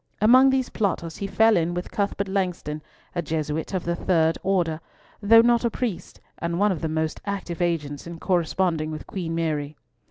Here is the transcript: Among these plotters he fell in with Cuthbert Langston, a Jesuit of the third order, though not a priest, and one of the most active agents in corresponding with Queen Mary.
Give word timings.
Among 0.19 0.49
these 0.49 0.69
plotters 0.69 1.17
he 1.17 1.27
fell 1.27 1.55
in 1.55 1.75
with 1.75 1.91
Cuthbert 1.91 2.27
Langston, 2.27 2.81
a 3.13 3.21
Jesuit 3.21 3.71
of 3.75 3.85
the 3.85 3.95
third 3.95 4.35
order, 4.41 4.81
though 5.21 5.41
not 5.41 5.63
a 5.63 5.69
priest, 5.69 6.19
and 6.39 6.57
one 6.57 6.71
of 6.71 6.81
the 6.81 6.89
most 6.89 7.21
active 7.23 7.61
agents 7.61 8.07
in 8.07 8.17
corresponding 8.17 8.89
with 8.89 9.05
Queen 9.05 9.35
Mary. 9.35 9.77